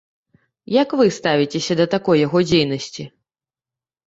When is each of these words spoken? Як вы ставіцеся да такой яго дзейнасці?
Як 0.81 0.95
вы 1.01 1.05
ставіцеся 1.17 1.73
да 1.83 1.87
такой 1.93 2.23
яго 2.27 2.39
дзейнасці? 2.49 3.07